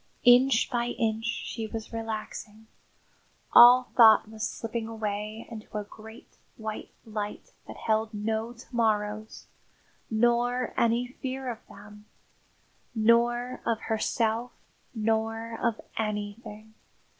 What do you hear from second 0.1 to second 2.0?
Inch by inch she was